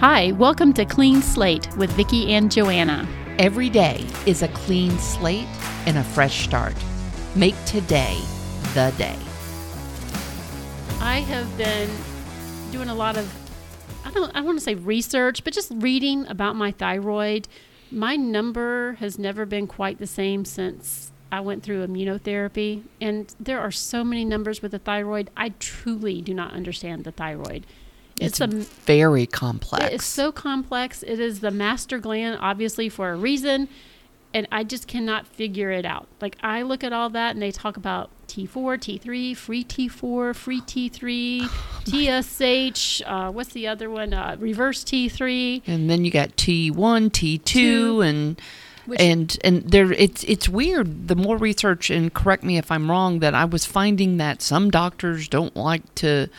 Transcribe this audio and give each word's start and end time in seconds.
Hi, 0.00 0.30
welcome 0.30 0.72
to 0.74 0.84
Clean 0.84 1.20
Slate 1.20 1.76
with 1.76 1.90
Vicki 1.90 2.32
and 2.32 2.52
Joanna. 2.52 3.04
Every 3.40 3.68
day 3.68 4.06
is 4.26 4.42
a 4.42 4.48
clean 4.48 4.96
slate 5.00 5.48
and 5.86 5.98
a 5.98 6.04
fresh 6.04 6.44
start. 6.44 6.76
Make 7.34 7.56
today 7.64 8.16
the 8.74 8.94
day. 8.96 9.18
I 11.00 11.18
have 11.26 11.58
been 11.58 11.90
doing 12.70 12.90
a 12.90 12.94
lot 12.94 13.16
of 13.16 13.28
I 14.04 14.12
don't 14.12 14.30
I 14.36 14.40
want 14.42 14.56
to 14.56 14.64
say 14.64 14.76
research, 14.76 15.42
but 15.42 15.52
just 15.52 15.72
reading 15.74 16.28
about 16.28 16.54
my 16.54 16.70
thyroid. 16.70 17.48
My 17.90 18.14
number 18.14 18.92
has 19.00 19.18
never 19.18 19.46
been 19.46 19.66
quite 19.66 19.98
the 19.98 20.06
same 20.06 20.44
since 20.44 21.10
I 21.32 21.40
went 21.40 21.64
through 21.64 21.84
immunotherapy, 21.84 22.84
and 23.00 23.34
there 23.40 23.58
are 23.58 23.72
so 23.72 24.04
many 24.04 24.24
numbers 24.24 24.62
with 24.62 24.70
the 24.70 24.78
thyroid. 24.78 25.28
I 25.36 25.48
truly 25.58 26.22
do 26.22 26.34
not 26.34 26.52
understand 26.52 27.02
the 27.02 27.10
thyroid. 27.10 27.66
It's, 28.20 28.40
a 28.40 28.46
very 28.46 29.26
complex. 29.26 29.84
It 29.84 29.92
is 29.92 30.04
so 30.04 30.32
complex. 30.32 31.02
It 31.02 31.20
is 31.20 31.40
the 31.40 31.50
master 31.50 31.98
gland, 31.98 32.38
obviously, 32.40 32.88
for 32.88 33.10
a 33.10 33.16
reason. 33.16 33.68
And 34.34 34.46
I 34.52 34.62
just 34.62 34.86
cannot 34.86 35.26
figure 35.26 35.70
it 35.70 35.86
out. 35.86 36.06
Like, 36.20 36.36
I 36.42 36.62
look 36.62 36.84
at 36.84 36.92
all 36.92 37.08
that 37.10 37.34
and 37.34 37.42
they 37.42 37.50
talk 37.50 37.76
about 37.76 38.10
T4, 38.28 38.78
T3, 38.78 39.36
free 39.36 39.64
T4, 39.64 40.36
free 40.36 40.60
T3, 40.60 41.48
TSH, 41.86 43.02
uh, 43.06 43.30
what's 43.30 43.50
the 43.50 43.66
other 43.66 43.90
one? 43.90 44.12
Uh, 44.12 44.36
reverse 44.38 44.84
T3. 44.84 45.62
And 45.66 45.90
then 45.90 46.04
you 46.04 46.10
got 46.10 46.36
T1, 46.36 46.72
T2, 47.10 47.44
Two, 47.44 48.00
and. 48.02 48.40
Which, 48.84 49.00
and 49.00 49.36
and 49.44 49.70
there 49.70 49.92
it's 49.92 50.24
it's 50.24 50.48
weird 50.48 51.08
the 51.08 51.14
more 51.14 51.36
research 51.36 51.90
and 51.90 52.10
correct 52.14 52.42
me 52.42 52.56
if 52.56 52.70
i'm 52.72 52.90
wrong 52.90 53.18
that 53.18 53.34
i 53.34 53.44
was 53.44 53.66
finding 53.66 54.16
that 54.16 54.40
some 54.40 54.70
doctors 54.70 55.28
don't 55.28 55.54
like 55.54 55.94
to 55.96 56.30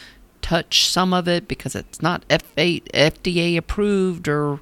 touch 0.41 0.85
some 0.85 1.13
of 1.13 1.27
it 1.27 1.47
because 1.47 1.75
it's 1.75 2.01
not 2.01 2.27
F8 2.29 2.83
FDA 2.91 3.57
approved 3.57 4.27
or 4.27 4.59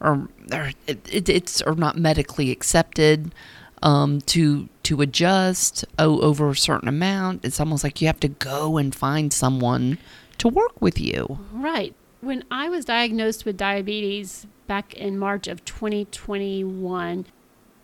or, 0.00 0.28
or 0.52 0.72
it, 0.86 1.28
it's 1.28 1.62
or 1.62 1.74
not 1.74 1.96
medically 1.96 2.50
accepted 2.50 3.34
um, 3.82 4.20
to 4.22 4.68
to 4.84 5.00
adjust 5.00 5.84
oh, 5.98 6.20
over 6.20 6.50
a 6.50 6.56
certain 6.56 6.88
amount. 6.88 7.44
It's 7.44 7.60
almost 7.60 7.84
like 7.84 8.00
you 8.00 8.06
have 8.06 8.20
to 8.20 8.28
go 8.28 8.76
and 8.76 8.94
find 8.94 9.32
someone 9.32 9.98
to 10.38 10.48
work 10.48 10.80
with 10.80 11.00
you. 11.00 11.38
Right. 11.52 11.94
When 12.20 12.44
I 12.50 12.68
was 12.68 12.84
diagnosed 12.84 13.44
with 13.44 13.56
diabetes 13.56 14.46
back 14.66 14.94
in 14.94 15.18
March 15.18 15.46
of 15.46 15.64
2021, 15.64 17.26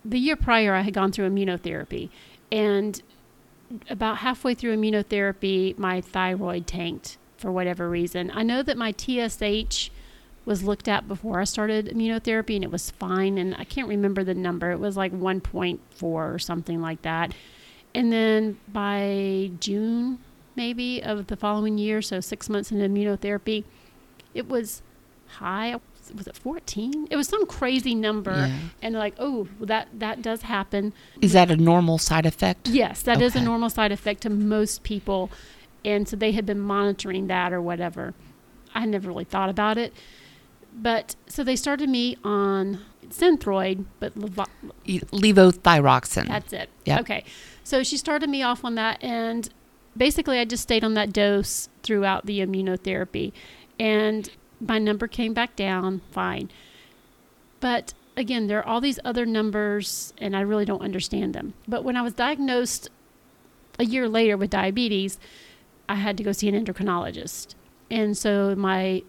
the 0.03 0.19
year 0.19 0.35
prior 0.35 0.73
I 0.73 0.81
had 0.81 0.93
gone 0.93 1.11
through 1.11 1.29
immunotherapy 1.29 2.09
and 2.51 3.01
about 3.89 4.17
halfway 4.17 4.53
through 4.53 4.75
immunotherapy 4.75 5.77
my 5.77 6.01
thyroid 6.01 6.67
tanked 6.67 7.17
for 7.41 7.51
whatever 7.51 7.89
reason. 7.89 8.31
I 8.33 8.43
know 8.43 8.63
that 8.63 8.77
my 8.77 8.93
TSH 8.93 9.89
was 10.45 10.63
looked 10.63 10.87
at 10.87 11.07
before 11.07 11.39
I 11.39 11.43
started 11.43 11.87
immunotherapy 11.87 12.55
and 12.55 12.63
it 12.63 12.71
was 12.71 12.91
fine. 12.91 13.37
And 13.37 13.55
I 13.55 13.63
can't 13.63 13.87
remember 13.87 14.23
the 14.23 14.33
number. 14.33 14.71
It 14.71 14.79
was 14.79 14.97
like 14.97 15.11
1.4 15.11 15.79
or 16.01 16.39
something 16.39 16.81
like 16.81 17.01
that. 17.01 17.33
And 17.93 18.11
then 18.11 18.57
by 18.71 19.51
June, 19.59 20.19
maybe, 20.55 21.03
of 21.03 21.27
the 21.27 21.35
following 21.35 21.77
year, 21.77 22.01
so 22.01 22.19
six 22.21 22.49
months 22.49 22.71
into 22.71 22.87
immunotherapy, 22.87 23.65
it 24.33 24.47
was 24.47 24.81
high. 25.27 25.75
Was 26.15 26.27
it 26.27 26.35
14? 26.35 27.07
It 27.11 27.15
was 27.15 27.27
some 27.27 27.45
crazy 27.45 27.93
number. 27.93 28.31
Yeah. 28.31 28.57
And 28.81 28.95
like, 28.95 29.15
oh, 29.19 29.47
that, 29.59 29.89
that 29.99 30.21
does 30.21 30.43
happen. 30.43 30.93
Is 31.21 31.33
that 31.33 31.51
a 31.51 31.57
normal 31.57 31.97
side 31.97 32.25
effect? 32.25 32.67
Yes, 32.67 33.01
that 33.03 33.17
okay. 33.17 33.25
is 33.25 33.35
a 33.35 33.41
normal 33.41 33.69
side 33.69 33.91
effect 33.91 34.21
to 34.21 34.29
most 34.29 34.83
people 34.83 35.29
and 35.83 36.07
so 36.07 36.15
they 36.15 36.31
had 36.31 36.45
been 36.45 36.59
monitoring 36.59 37.27
that 37.27 37.53
or 37.53 37.61
whatever. 37.61 38.13
I 38.73 38.85
never 38.85 39.07
really 39.07 39.25
thought 39.25 39.49
about 39.49 39.77
it, 39.77 39.93
but 40.73 41.15
so 41.27 41.43
they 41.43 41.55
started 41.55 41.89
me 41.89 42.17
on 42.23 42.79
Synthroid, 43.09 43.85
but 43.99 44.17
levo- 44.17 44.47
levothyroxine. 44.85 46.27
That's 46.27 46.53
it. 46.53 46.69
Yeah. 46.85 46.99
Okay, 47.01 47.23
so 47.63 47.83
she 47.83 47.97
started 47.97 48.29
me 48.29 48.41
off 48.43 48.63
on 48.63 48.75
that, 48.75 49.03
and 49.03 49.49
basically 49.97 50.39
I 50.39 50.45
just 50.45 50.63
stayed 50.63 50.83
on 50.83 50.93
that 50.93 51.11
dose 51.11 51.69
throughout 51.83 52.25
the 52.25 52.39
immunotherapy, 52.39 53.33
and 53.79 54.29
my 54.59 54.79
number 54.79 55.07
came 55.07 55.33
back 55.33 55.55
down 55.55 56.01
fine, 56.11 56.49
but 57.59 57.93
again, 58.15 58.47
there 58.47 58.59
are 58.59 58.65
all 58.65 58.81
these 58.81 58.99
other 59.03 59.25
numbers, 59.25 60.13
and 60.17 60.35
I 60.35 60.41
really 60.41 60.65
don't 60.65 60.81
understand 60.81 61.33
them. 61.33 61.53
But 61.67 61.83
when 61.83 61.95
I 61.95 62.01
was 62.01 62.13
diagnosed 62.13 62.89
a 63.79 63.85
year 63.85 64.07
later 64.07 64.37
with 64.37 64.49
diabetes, 64.49 65.19
I 65.91 65.95
had 65.95 66.17
to 66.17 66.23
go 66.23 66.31
see 66.31 66.47
an 66.47 66.55
endocrinologist. 66.55 67.55
And 67.89 68.17
so 68.17 68.55
my 68.55 69.03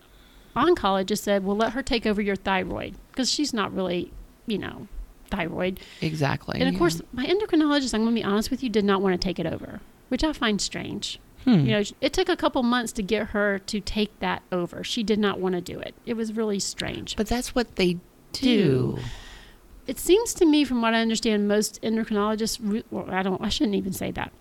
oncologist 0.56 1.18
said, 1.18 1.44
well, 1.44 1.56
let 1.56 1.72
her 1.74 1.82
take 1.82 2.06
over 2.06 2.20
your 2.20 2.34
thyroid 2.34 2.96
because 3.10 3.30
she's 3.30 3.54
not 3.54 3.72
really, 3.72 4.12
you 4.46 4.58
know, 4.58 4.88
thyroid. 5.30 5.78
Exactly. 6.00 6.58
And 6.58 6.68
of 6.68 6.74
yeah. 6.74 6.78
course, 6.78 7.00
my 7.12 7.24
endocrinologist, 7.24 7.94
I'm 7.94 8.02
going 8.02 8.16
to 8.16 8.20
be 8.20 8.24
honest 8.24 8.50
with 8.50 8.64
you, 8.64 8.68
did 8.68 8.84
not 8.84 9.00
want 9.00 9.18
to 9.18 9.24
take 9.24 9.38
it 9.38 9.46
over, 9.46 9.80
which 10.08 10.24
I 10.24 10.32
find 10.32 10.60
strange. 10.60 11.20
Hmm. 11.44 11.60
You 11.60 11.70
know, 11.72 11.82
it 12.00 12.12
took 12.12 12.28
a 12.28 12.36
couple 12.36 12.64
months 12.64 12.92
to 12.94 13.02
get 13.02 13.28
her 13.28 13.60
to 13.60 13.80
take 13.80 14.18
that 14.18 14.42
over. 14.50 14.82
She 14.82 15.04
did 15.04 15.20
not 15.20 15.38
want 15.38 15.54
to 15.54 15.60
do 15.60 15.78
it. 15.78 15.94
It 16.04 16.14
was 16.14 16.32
really 16.32 16.58
strange. 16.58 17.14
But 17.14 17.28
that's 17.28 17.54
what 17.54 17.76
they 17.76 17.94
do. 18.32 18.96
do. 18.96 18.98
It 19.86 19.98
seems 19.98 20.34
to 20.34 20.44
me, 20.44 20.64
from 20.64 20.82
what 20.82 20.94
I 20.94 21.00
understand, 21.00 21.46
most 21.46 21.80
endocrinologists, 21.82 22.84
well, 22.90 23.08
I 23.08 23.22
don't, 23.22 23.40
I 23.40 23.48
shouldn't 23.48 23.76
even 23.76 23.92
say 23.92 24.10
that. 24.12 24.32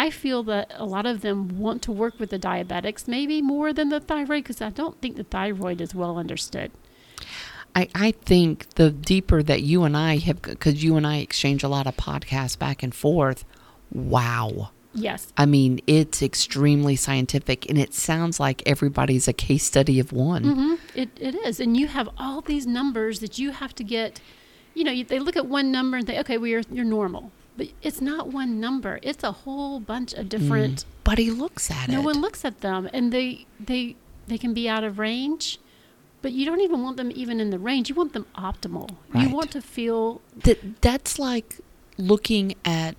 I 0.00 0.08
feel 0.08 0.42
that 0.44 0.72
a 0.76 0.86
lot 0.86 1.04
of 1.04 1.20
them 1.20 1.58
want 1.58 1.82
to 1.82 1.92
work 1.92 2.18
with 2.18 2.30
the 2.30 2.38
diabetics 2.38 3.06
maybe 3.06 3.42
more 3.42 3.74
than 3.74 3.90
the 3.90 4.00
thyroid 4.00 4.44
because 4.44 4.62
I 4.62 4.70
don't 4.70 4.98
think 5.02 5.16
the 5.16 5.24
thyroid 5.24 5.78
is 5.82 5.94
well 5.94 6.16
understood. 6.16 6.70
I, 7.76 7.86
I 7.94 8.12
think 8.12 8.76
the 8.76 8.90
deeper 8.90 9.42
that 9.42 9.60
you 9.60 9.84
and 9.84 9.94
I 9.94 10.16
have, 10.16 10.40
because 10.40 10.82
you 10.82 10.96
and 10.96 11.06
I 11.06 11.18
exchange 11.18 11.62
a 11.62 11.68
lot 11.68 11.86
of 11.86 11.98
podcasts 11.98 12.58
back 12.58 12.82
and 12.82 12.94
forth, 12.94 13.44
wow. 13.92 14.70
Yes. 14.94 15.34
I 15.36 15.44
mean, 15.44 15.80
it's 15.86 16.22
extremely 16.22 16.96
scientific 16.96 17.68
and 17.68 17.76
it 17.76 17.92
sounds 17.92 18.40
like 18.40 18.62
everybody's 18.64 19.28
a 19.28 19.34
case 19.34 19.64
study 19.64 20.00
of 20.00 20.14
one. 20.14 20.44
Mm-hmm. 20.44 20.74
It, 20.94 21.10
it 21.20 21.34
is. 21.34 21.60
And 21.60 21.76
you 21.76 21.88
have 21.88 22.08
all 22.16 22.40
these 22.40 22.66
numbers 22.66 23.20
that 23.20 23.38
you 23.38 23.50
have 23.50 23.74
to 23.74 23.84
get, 23.84 24.18
you 24.72 24.82
know, 24.82 24.92
you, 24.92 25.04
they 25.04 25.18
look 25.18 25.36
at 25.36 25.44
one 25.44 25.70
number 25.70 25.98
and 25.98 26.06
think, 26.06 26.20
okay, 26.20 26.38
well, 26.38 26.46
you're, 26.46 26.62
you're 26.72 26.86
normal. 26.86 27.32
But 27.56 27.68
it's 27.82 28.00
not 28.00 28.28
one 28.28 28.60
number. 28.60 29.00
It's 29.02 29.22
a 29.22 29.32
whole 29.32 29.80
bunch 29.80 30.12
of 30.14 30.28
different. 30.28 30.80
Mm, 30.80 30.84
but 31.04 31.18
he 31.18 31.30
looks 31.30 31.70
at 31.70 31.88
no 31.88 31.94
it. 31.94 31.96
No 31.98 32.02
one 32.02 32.20
looks 32.20 32.44
at 32.44 32.60
them, 32.60 32.88
and 32.92 33.12
they 33.12 33.46
they 33.58 33.96
they 34.26 34.38
can 34.38 34.54
be 34.54 34.68
out 34.68 34.84
of 34.84 34.98
range. 34.98 35.58
But 36.22 36.32
you 36.32 36.44
don't 36.44 36.60
even 36.60 36.82
want 36.82 36.96
them 36.96 37.10
even 37.14 37.40
in 37.40 37.50
the 37.50 37.58
range. 37.58 37.88
You 37.88 37.94
want 37.94 38.12
them 38.12 38.26
optimal. 38.36 38.90
Right. 39.12 39.26
You 39.26 39.34
want 39.34 39.50
to 39.52 39.62
feel 39.62 40.20
that. 40.44 40.82
That's 40.82 41.18
like 41.18 41.56
looking 41.96 42.54
at 42.64 42.96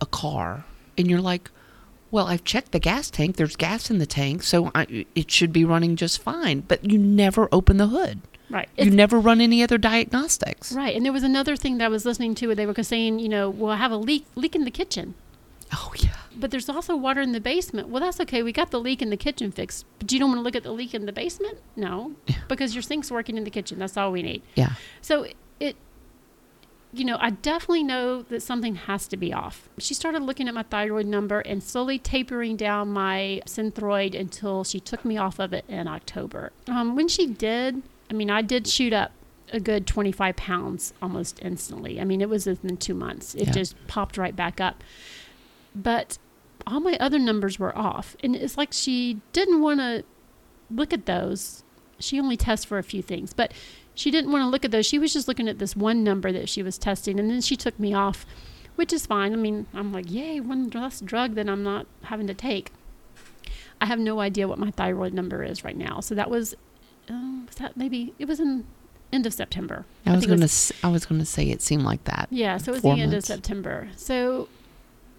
a 0.00 0.06
car, 0.06 0.64
and 0.96 1.08
you're 1.08 1.20
like, 1.20 1.50
well, 2.10 2.26
I've 2.26 2.44
checked 2.44 2.72
the 2.72 2.78
gas 2.78 3.10
tank. 3.10 3.36
There's 3.36 3.56
gas 3.56 3.90
in 3.90 3.98
the 3.98 4.06
tank, 4.06 4.42
so 4.42 4.70
I, 4.74 5.06
it 5.14 5.30
should 5.30 5.52
be 5.52 5.64
running 5.64 5.96
just 5.96 6.22
fine. 6.22 6.60
But 6.60 6.90
you 6.90 6.98
never 6.98 7.48
open 7.52 7.76
the 7.76 7.88
hood. 7.88 8.20
Right. 8.50 8.68
You 8.76 8.86
it's, 8.86 8.94
never 8.94 9.18
run 9.18 9.40
any 9.40 9.62
other 9.62 9.78
diagnostics. 9.78 10.72
Right. 10.72 10.96
And 10.96 11.04
there 11.04 11.12
was 11.12 11.22
another 11.22 11.56
thing 11.56 11.78
that 11.78 11.84
I 11.84 11.88
was 11.88 12.04
listening 12.04 12.34
to 12.36 12.46
where 12.46 12.56
they 12.56 12.66
were 12.66 12.82
saying, 12.82 13.18
you 13.18 13.28
know, 13.28 13.50
well, 13.50 13.72
I 13.72 13.76
have 13.76 13.92
a 13.92 13.96
leak 13.96 14.26
leak 14.34 14.54
in 14.54 14.64
the 14.64 14.70
kitchen. 14.70 15.14
Oh 15.72 15.92
yeah. 15.98 16.16
But 16.34 16.50
there's 16.50 16.68
also 16.68 16.96
water 16.96 17.20
in 17.20 17.32
the 17.32 17.40
basement. 17.40 17.88
Well, 17.88 18.02
that's 18.02 18.20
okay. 18.20 18.42
We 18.42 18.52
got 18.52 18.70
the 18.70 18.80
leak 18.80 19.02
in 19.02 19.10
the 19.10 19.16
kitchen 19.16 19.50
fixed. 19.50 19.84
But 19.98 20.10
you 20.12 20.18
don't 20.18 20.30
want 20.30 20.38
to 20.38 20.42
look 20.42 20.56
at 20.56 20.62
the 20.62 20.72
leak 20.72 20.94
in 20.94 21.04
the 21.04 21.12
basement? 21.12 21.58
No. 21.76 22.14
Yeah. 22.26 22.36
Because 22.48 22.74
your 22.74 22.82
sink's 22.82 23.10
working 23.10 23.36
in 23.36 23.44
the 23.44 23.50
kitchen. 23.50 23.78
That's 23.78 23.96
all 23.96 24.12
we 24.12 24.22
need. 24.22 24.42
Yeah. 24.54 24.72
So 25.02 25.26
it 25.60 25.76
you 26.92 27.04
know, 27.04 27.18
I 27.20 27.30
definitely 27.30 27.84
know 27.84 28.22
that 28.22 28.42
something 28.42 28.76
has 28.76 29.06
to 29.08 29.16
be 29.16 29.32
off. 29.32 29.68
She 29.78 29.92
started 29.92 30.22
looking 30.22 30.48
at 30.48 30.54
my 30.54 30.62
thyroid 30.62 31.06
number 31.06 31.40
and 31.40 31.62
slowly 31.62 31.98
tapering 31.98 32.56
down 32.56 32.88
my 32.88 33.42
synthroid 33.46 34.18
until 34.18 34.64
she 34.64 34.80
took 34.80 35.04
me 35.04 35.18
off 35.18 35.38
of 35.38 35.52
it 35.52 35.64
in 35.68 35.86
October. 35.86 36.52
Um, 36.66 36.96
when 36.96 37.08
she 37.08 37.26
did, 37.26 37.82
I 38.10 38.14
mean, 38.14 38.30
I 38.30 38.42
did 38.42 38.66
shoot 38.66 38.92
up 38.92 39.12
a 39.52 39.60
good 39.60 39.86
25 39.86 40.36
pounds 40.36 40.92
almost 41.00 41.38
instantly. 41.42 42.00
I 42.00 42.04
mean, 42.04 42.20
it 42.20 42.28
was 42.28 42.46
within 42.46 42.76
two 42.76 42.94
months. 42.94 43.34
It 43.34 43.46
yeah. 43.46 43.52
just 43.52 43.86
popped 43.86 44.18
right 44.18 44.34
back 44.34 44.60
up. 44.60 44.82
But 45.74 46.18
all 46.66 46.80
my 46.80 46.96
other 47.00 47.18
numbers 47.18 47.58
were 47.58 47.76
off. 47.76 48.16
And 48.22 48.36
it's 48.36 48.56
like 48.56 48.72
she 48.72 49.20
didn't 49.32 49.60
want 49.62 49.80
to 49.80 50.04
look 50.70 50.92
at 50.92 51.06
those. 51.06 51.64
She 51.98 52.20
only 52.20 52.36
tests 52.36 52.64
for 52.64 52.78
a 52.78 52.82
few 52.82 53.02
things, 53.02 53.32
but 53.32 53.52
she 53.94 54.10
didn't 54.10 54.30
want 54.30 54.42
to 54.42 54.48
look 54.48 54.64
at 54.64 54.70
those. 54.70 54.86
She 54.86 54.98
was 54.98 55.12
just 55.12 55.28
looking 55.28 55.48
at 55.48 55.58
this 55.58 55.74
one 55.74 56.04
number 56.04 56.30
that 56.30 56.48
she 56.48 56.62
was 56.62 56.78
testing. 56.78 57.18
And 57.18 57.30
then 57.30 57.40
she 57.40 57.56
took 57.56 57.78
me 57.78 57.94
off, 57.94 58.26
which 58.76 58.92
is 58.92 59.06
fine. 59.06 59.32
I 59.32 59.36
mean, 59.36 59.66
I'm 59.74 59.92
like, 59.92 60.10
yay, 60.10 60.40
one 60.40 60.68
less 60.70 61.00
drug 61.00 61.34
that 61.34 61.48
I'm 61.48 61.62
not 61.62 61.86
having 62.04 62.26
to 62.28 62.34
take. 62.34 62.72
I 63.80 63.86
have 63.86 63.98
no 63.98 64.20
idea 64.20 64.48
what 64.48 64.58
my 64.58 64.70
thyroid 64.70 65.14
number 65.14 65.42
is 65.42 65.64
right 65.64 65.76
now. 65.76 66.00
So 66.00 66.14
that 66.14 66.30
was 66.30 66.54
uh, 67.10 67.46
was 67.46 67.56
that 67.56 67.76
maybe 67.76 68.14
it 68.18 68.26
was 68.26 68.40
in 68.40 68.64
end 69.12 69.26
of 69.26 69.34
September. 69.34 69.86
I, 70.04 70.12
I 70.12 70.16
was 70.16 70.26
going 70.26 70.40
to 70.40 70.74
I 70.82 70.88
was 70.88 71.06
going 71.06 71.20
to 71.20 71.26
say 71.26 71.50
it 71.50 71.62
seemed 71.62 71.84
like 71.84 72.04
that. 72.04 72.28
Yeah, 72.30 72.58
so 72.58 72.72
it 72.72 72.74
was 72.74 72.82
the 72.82 72.88
months. 72.88 73.02
end 73.02 73.14
of 73.14 73.24
September. 73.24 73.88
So 73.96 74.48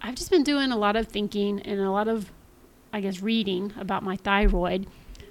I've 0.02 0.14
just 0.14 0.30
been 0.30 0.44
doing 0.44 0.72
a 0.72 0.76
lot 0.76 0.96
of 0.96 1.08
thinking 1.08 1.60
and 1.60 1.80
a 1.80 1.90
lot 1.90 2.08
of 2.08 2.30
I 2.92 3.00
guess 3.00 3.20
reading 3.20 3.72
about 3.78 4.02
my 4.02 4.16
thyroid. 4.16 4.86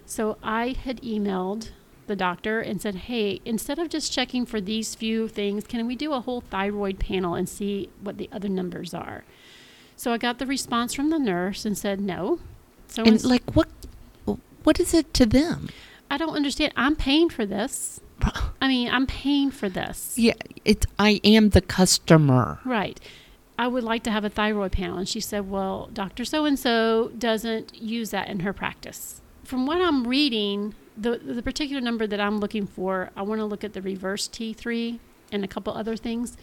So 0.05 0.37
I 0.41 0.75
had 0.83 1.01
emailed 1.01 1.69
the 2.07 2.15
doctor 2.15 2.59
and 2.59 2.81
said, 2.81 2.95
hey, 2.95 3.39
instead 3.45 3.79
of 3.79 3.87
just 3.89 4.11
checking 4.11 4.45
for 4.45 4.59
these 4.59 4.95
few 4.95 5.27
things, 5.27 5.65
can 5.65 5.85
we 5.85 5.95
do 5.95 6.13
a 6.13 6.19
whole 6.21 6.41
thyroid 6.41 6.99
panel 6.99 7.35
and 7.35 7.47
see 7.47 7.89
what 8.01 8.17
the 8.17 8.27
other 8.31 8.49
numbers 8.49 8.93
are? 8.93 9.23
So 9.95 10.11
I 10.11 10.17
got 10.17 10.39
the 10.39 10.45
response 10.45 10.93
from 10.93 11.09
the 11.09 11.19
nurse 11.19 11.65
and 11.65 11.77
said, 11.77 12.01
no. 12.01 12.39
So 12.87 13.03
and 13.03 13.23
like, 13.23 13.43
what, 13.53 13.67
what 14.63 14.79
is 14.79 14.93
it 14.93 15.13
to 15.15 15.25
them? 15.25 15.69
I 16.09 16.17
don't 16.17 16.35
understand. 16.35 16.73
I'm 16.75 16.95
paying 16.95 17.29
for 17.29 17.45
this. 17.45 17.99
I 18.61 18.67
mean, 18.67 18.89
I'm 18.89 19.07
paying 19.07 19.51
for 19.51 19.69
this. 19.69 20.17
Yeah, 20.17 20.33
it's 20.65 20.85
I 20.97 21.21
am 21.23 21.49
the 21.49 21.61
customer. 21.61 22.59
Right. 22.65 22.99
I 23.57 23.67
would 23.67 23.83
like 23.83 24.03
to 24.03 24.11
have 24.11 24.23
a 24.23 24.29
thyroid 24.29 24.71
panel. 24.71 24.97
And 24.97 25.07
she 25.07 25.19
said, 25.19 25.49
Well, 25.49 25.89
Dr. 25.93 26.25
So 26.25 26.45
and 26.45 26.57
so 26.57 27.11
doesn't 27.17 27.75
use 27.75 28.11
that 28.11 28.29
in 28.29 28.39
her 28.41 28.53
practice. 28.53 29.21
From 29.43 29.65
what 29.65 29.81
I'm 29.81 30.07
reading, 30.07 30.75
the, 30.95 31.17
the 31.17 31.41
particular 31.41 31.81
number 31.81 32.07
that 32.07 32.19
I'm 32.19 32.39
looking 32.39 32.67
for, 32.67 33.09
I 33.15 33.21
want 33.21 33.39
to 33.39 33.45
look 33.45 33.63
at 33.63 33.73
the 33.73 33.81
reverse 33.81 34.27
T3 34.27 34.99
and 35.31 35.43
a 35.43 35.47
couple 35.47 35.73
other 35.73 35.97
things. 35.97 36.37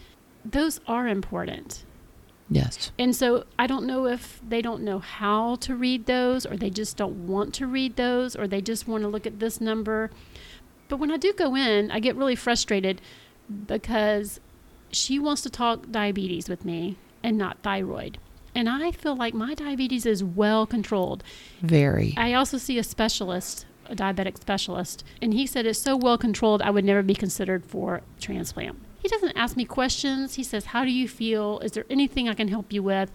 Those 0.44 0.80
are 0.86 1.08
important. 1.08 1.84
Yes. 2.48 2.92
And 2.98 3.14
so 3.14 3.44
I 3.58 3.66
don't 3.66 3.86
know 3.86 4.06
if 4.06 4.40
they 4.46 4.62
don't 4.62 4.82
know 4.82 4.98
how 4.98 5.56
to 5.56 5.74
read 5.74 6.06
those 6.06 6.46
or 6.46 6.56
they 6.56 6.70
just 6.70 6.96
don't 6.96 7.26
want 7.26 7.54
to 7.54 7.66
read 7.66 7.96
those 7.96 8.36
or 8.36 8.46
they 8.46 8.60
just 8.60 8.86
want 8.86 9.02
to 9.02 9.08
look 9.08 9.26
at 9.26 9.40
this 9.40 9.60
number. 9.60 10.10
But 10.88 10.98
when 10.98 11.10
I 11.10 11.16
do 11.16 11.32
go 11.32 11.56
in, 11.56 11.90
I 11.90 11.98
get 11.98 12.16
really 12.16 12.36
frustrated 12.36 13.00
because 13.66 14.40
she 14.92 15.18
wants 15.18 15.42
to 15.42 15.50
talk 15.50 15.90
diabetes 15.90 16.48
with 16.48 16.64
me 16.64 16.96
and 17.22 17.36
not 17.36 17.58
thyroid. 17.62 18.18
And 18.54 18.68
I 18.68 18.90
feel 18.90 19.16
like 19.16 19.34
my 19.34 19.54
diabetes 19.54 20.06
is 20.06 20.24
well 20.24 20.66
controlled. 20.66 21.22
Very. 21.60 22.14
I 22.16 22.32
also 22.32 22.56
see 22.56 22.78
a 22.78 22.84
specialist, 22.84 23.66
a 23.86 23.94
diabetic 23.94 24.38
specialist, 24.38 25.04
and 25.20 25.34
he 25.34 25.46
said 25.46 25.66
it's 25.66 25.78
so 25.78 25.96
well 25.96 26.16
controlled 26.16 26.62
I 26.62 26.70
would 26.70 26.84
never 26.84 27.02
be 27.02 27.14
considered 27.14 27.66
for 27.66 28.00
transplant. 28.20 28.78
He 29.06 29.08
doesn't 29.08 29.36
ask 29.36 29.56
me 29.56 29.64
questions. 29.64 30.34
He 30.34 30.42
says, 30.42 30.64
How 30.64 30.82
do 30.82 30.90
you 30.90 31.06
feel? 31.06 31.60
Is 31.60 31.70
there 31.70 31.86
anything 31.88 32.28
I 32.28 32.34
can 32.34 32.48
help 32.48 32.72
you 32.72 32.82
with? 32.82 33.12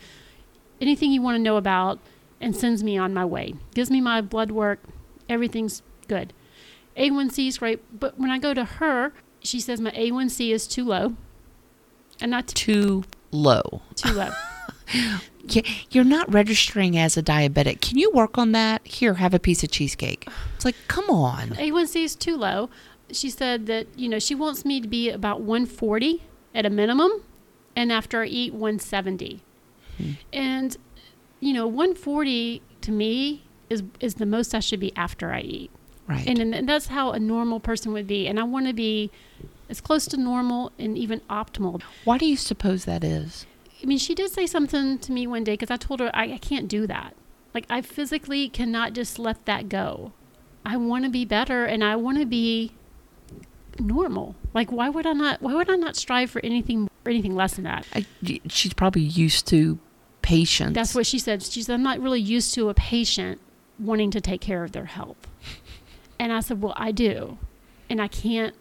Anything 0.79 1.11
you 1.11 1.21
want 1.21 1.35
to 1.35 1.43
know 1.43 1.57
about? 1.57 1.99
And 2.39 2.55
sends 2.55 2.81
me 2.81 2.97
on 2.97 3.13
my 3.13 3.25
way. 3.25 3.55
Gives 3.75 3.91
me 3.91 3.99
my 3.99 4.21
blood 4.21 4.51
work. 4.51 4.79
Everything's 5.27 5.81
good. 6.07 6.31
A1C 6.95 7.45
is 7.45 7.57
great. 7.57 7.81
But 7.99 8.17
when 8.17 8.31
I 8.31 8.39
go 8.39 8.53
to 8.53 8.63
her, 8.63 9.11
she 9.41 9.59
says 9.59 9.81
my 9.81 9.91
A1C 9.91 10.53
is 10.53 10.65
too 10.65 10.85
low. 10.85 11.17
And 12.21 12.31
not 12.31 12.47
too 12.47 13.03
low. 13.31 13.81
Too 13.95 14.13
low. 14.13 14.29
You're 15.89 16.05
not 16.05 16.31
registering 16.31 16.97
as 16.97 17.17
a 17.17 17.23
diabetic. 17.23 17.81
Can 17.81 17.97
you 17.97 18.11
work 18.11 18.37
on 18.37 18.53
that? 18.53 18.87
Here, 18.87 19.15
have 19.15 19.33
a 19.33 19.39
piece 19.39 19.61
of 19.61 19.71
cheesecake. 19.71 20.25
It's 20.55 20.63
like, 20.63 20.75
come 20.87 21.09
on. 21.09 21.49
A1C 21.49 22.01
is 22.01 22.15
too 22.15 22.37
low 22.37 22.69
she 23.15 23.29
said 23.29 23.65
that 23.67 23.87
you 23.97 24.09
know 24.09 24.19
she 24.19 24.35
wants 24.35 24.65
me 24.65 24.81
to 24.81 24.87
be 24.87 25.09
about 25.09 25.41
140 25.41 26.23
at 26.53 26.65
a 26.65 26.69
minimum, 26.69 27.23
and 27.75 27.91
after 27.91 28.21
I 28.21 28.25
eat 28.25 28.53
170. 28.53 29.41
Hmm. 29.97 30.11
And 30.33 30.77
you 31.39 31.53
know 31.53 31.67
140 31.67 32.61
to 32.81 32.91
me 32.91 33.43
is 33.69 33.83
is 33.99 34.15
the 34.15 34.25
most 34.25 34.53
I 34.53 34.59
should 34.59 34.79
be 34.79 34.95
after 34.95 35.31
I 35.31 35.41
eat. 35.41 35.71
Right. 36.07 36.27
And, 36.27 36.53
and 36.53 36.67
that's 36.67 36.87
how 36.87 37.11
a 37.11 37.19
normal 37.19 37.59
person 37.59 37.93
would 37.93 38.07
be. 38.07 38.27
And 38.27 38.39
I 38.39 38.43
want 38.43 38.67
to 38.67 38.73
be 38.73 39.11
as 39.69 39.79
close 39.79 40.05
to 40.07 40.17
normal 40.17 40.71
and 40.77 40.97
even 40.97 41.21
optimal. 41.29 41.81
Why 42.03 42.17
do 42.17 42.25
you 42.25 42.35
suppose 42.35 42.83
that 42.85 43.03
is? 43.03 43.45
I 43.81 43.85
mean, 43.85 43.97
she 43.97 44.13
did 44.13 44.29
say 44.29 44.45
something 44.45 44.99
to 44.99 45.11
me 45.11 45.25
one 45.25 45.43
day 45.43 45.53
because 45.53 45.71
I 45.71 45.77
told 45.77 46.01
her 46.01 46.11
I, 46.13 46.33
I 46.33 46.37
can't 46.37 46.67
do 46.67 46.85
that. 46.87 47.15
Like, 47.53 47.65
I 47.69 47.81
physically 47.81 48.49
cannot 48.49 48.93
just 48.93 49.19
let 49.19 49.45
that 49.45 49.69
go. 49.69 50.11
I 50.65 50.77
want 50.77 51.05
to 51.05 51.09
be 51.09 51.25
better 51.25 51.65
and 51.65 51.83
I 51.83 51.95
want 51.95 52.19
to 52.19 52.25
be 52.25 52.73
normal. 53.79 54.35
Like, 54.53 54.71
why 54.71 54.89
would 54.89 55.05
I 55.05 55.13
not? 55.13 55.41
Why 55.41 55.53
would 55.53 55.69
I 55.69 55.75
not 55.75 55.95
strive 55.95 56.29
for 56.29 56.43
anything 56.43 56.89
anything 57.05 57.35
less 57.35 57.55
than 57.55 57.63
that? 57.65 57.85
I, 57.93 58.05
she's 58.47 58.73
probably 58.73 59.01
used 59.01 59.47
to 59.47 59.79
patients. 60.21 60.73
That's 60.75 60.95
what 60.95 61.05
she 61.05 61.19
said. 61.19 61.43
She 61.43 61.63
said, 61.63 61.73
"I'm 61.73 61.83
not 61.83 61.99
really 61.99 62.21
used 62.21 62.53
to 62.55 62.69
a 62.69 62.73
patient 62.73 63.39
wanting 63.79 64.11
to 64.11 64.21
take 64.21 64.41
care 64.41 64.63
of 64.63 64.71
their 64.71 64.85
health." 64.85 65.27
And 66.19 66.31
I 66.31 66.39
said, 66.41 66.61
"Well, 66.61 66.73
I 66.75 66.91
do, 66.91 67.37
and 67.89 68.01
I 68.01 68.07
can't. 68.07 68.55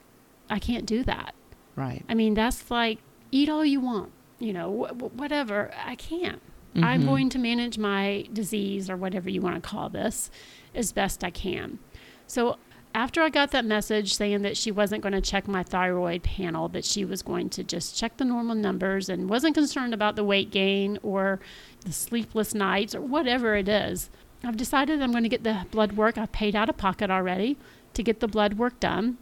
I 0.48 0.58
can't 0.58 0.86
do 0.86 1.04
that. 1.04 1.34
Right. 1.76 2.04
I 2.08 2.14
mean, 2.14 2.34
that's 2.34 2.70
like 2.70 2.98
eat 3.30 3.48
all 3.48 3.64
you 3.64 3.80
want. 3.80 4.12
You 4.38 4.52
know, 4.52 4.86
wh- 4.86 5.14
whatever. 5.16 5.70
I 5.84 5.94
can't." 5.94 6.40
Mm-hmm. 6.74 6.84
I'm 6.84 7.04
going 7.04 7.28
to 7.30 7.38
manage 7.38 7.78
my 7.78 8.26
disease 8.32 8.88
or 8.88 8.96
whatever 8.96 9.28
you 9.28 9.40
want 9.40 9.56
to 9.56 9.60
call 9.60 9.88
this 9.88 10.30
as 10.72 10.92
best 10.92 11.24
I 11.24 11.30
can. 11.30 11.80
So 12.28 12.58
after 12.94 13.22
I 13.22 13.28
got 13.28 13.52
that 13.52 13.64
message 13.64 14.14
saying 14.14 14.42
that 14.42 14.56
she 14.56 14.70
wasn't 14.70 15.02
going 15.02 15.12
to 15.12 15.20
check 15.20 15.46
my 15.46 15.62
thyroid 15.62 16.22
panel, 16.22 16.68
that 16.68 16.84
she 16.84 17.04
was 17.04 17.22
going 17.22 17.48
to 17.50 17.62
just 17.62 17.96
check 17.96 18.16
the 18.16 18.24
normal 18.24 18.56
numbers 18.56 19.08
and 19.08 19.30
wasn't 19.30 19.54
concerned 19.54 19.94
about 19.94 20.16
the 20.16 20.24
weight 20.24 20.50
gain 20.50 20.98
or 21.02 21.38
the 21.82 21.92
sleepless 21.92 22.54
nights 22.54 22.94
or 22.94 23.00
whatever 23.00 23.54
it 23.54 23.68
is, 23.68 24.10
I've 24.42 24.56
decided 24.56 25.02
I'm 25.02 25.12
going 25.12 25.22
to 25.22 25.28
get 25.28 25.44
the 25.44 25.66
blood 25.70 25.92
work. 25.92 26.18
I've 26.18 26.32
paid 26.32 26.56
out 26.56 26.68
of 26.68 26.76
pocket 26.76 27.10
already 27.10 27.56
to 27.94 28.02
get 28.02 28.20
the 28.20 28.28
blood 28.28 28.54
work 28.54 28.80
done. 28.80 29.18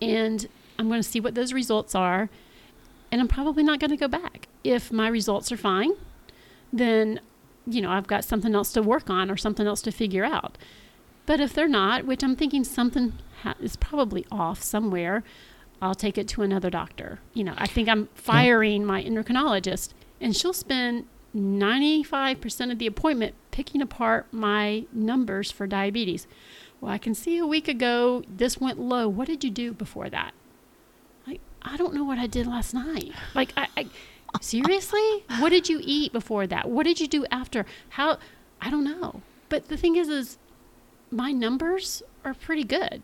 And 0.00 0.46
I'm 0.78 0.88
going 0.88 1.00
to 1.00 1.08
see 1.08 1.20
what 1.20 1.34
those 1.34 1.52
results 1.52 1.94
are. 1.94 2.28
And 3.10 3.20
I'm 3.20 3.28
probably 3.28 3.62
not 3.62 3.78
going 3.78 3.90
to 3.90 3.96
go 3.96 4.08
back. 4.08 4.48
If 4.64 4.90
my 4.90 5.08
results 5.08 5.52
are 5.52 5.56
fine, 5.56 5.92
then, 6.72 7.20
you 7.66 7.80
know, 7.80 7.90
I've 7.90 8.06
got 8.06 8.24
something 8.24 8.54
else 8.54 8.72
to 8.72 8.82
work 8.82 9.08
on 9.08 9.30
or 9.30 9.36
something 9.36 9.66
else 9.66 9.82
to 9.82 9.92
figure 9.92 10.24
out. 10.24 10.58
But 11.26 11.40
if 11.40 11.52
they're 11.52 11.68
not, 11.68 12.04
which 12.04 12.22
I'm 12.22 12.36
thinking 12.36 12.64
something 12.64 13.14
ha- 13.42 13.54
is 13.60 13.76
probably 13.76 14.26
off 14.30 14.62
somewhere, 14.62 15.22
I'll 15.80 15.94
take 15.94 16.18
it 16.18 16.28
to 16.28 16.42
another 16.42 16.70
doctor. 16.70 17.20
You 17.34 17.44
know, 17.44 17.54
I 17.56 17.66
think 17.66 17.88
I'm 17.88 18.08
firing 18.14 18.82
yeah. 18.82 18.86
my 18.86 19.02
endocrinologist, 19.02 19.90
and 20.20 20.36
she'll 20.36 20.52
spend 20.52 21.06
95% 21.34 22.72
of 22.72 22.78
the 22.78 22.86
appointment 22.86 23.34
picking 23.50 23.82
apart 23.82 24.26
my 24.32 24.84
numbers 24.92 25.50
for 25.50 25.66
diabetes. 25.66 26.26
Well, 26.80 26.92
I 26.92 26.98
can 26.98 27.14
see 27.14 27.38
a 27.38 27.46
week 27.46 27.68
ago 27.68 28.22
this 28.28 28.58
went 28.58 28.78
low. 28.78 29.08
What 29.08 29.28
did 29.28 29.44
you 29.44 29.50
do 29.50 29.72
before 29.72 30.10
that? 30.10 30.32
Like, 31.26 31.40
I 31.62 31.76
don't 31.76 31.94
know 31.94 32.04
what 32.04 32.18
I 32.18 32.26
did 32.26 32.46
last 32.46 32.74
night. 32.74 33.12
Like, 33.34 33.52
I, 33.56 33.68
I 33.76 33.86
seriously, 34.40 35.24
what 35.38 35.50
did 35.50 35.68
you 35.68 35.80
eat 35.82 36.12
before 36.12 36.46
that? 36.46 36.68
What 36.68 36.84
did 36.84 37.00
you 37.00 37.06
do 37.06 37.24
after? 37.30 37.66
How? 37.90 38.18
I 38.60 38.70
don't 38.70 38.84
know. 38.84 39.22
But 39.48 39.68
the 39.68 39.76
thing 39.76 39.96
is, 39.96 40.08
is 40.08 40.38
my 41.12 41.30
numbers 41.30 42.02
are 42.24 42.34
pretty 42.34 42.64
good, 42.64 43.02